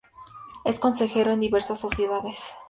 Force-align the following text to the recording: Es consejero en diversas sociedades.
Es 0.65 0.79
consejero 0.79 1.31
en 1.31 1.41
diversas 1.41 1.79
sociedades. 1.79 2.39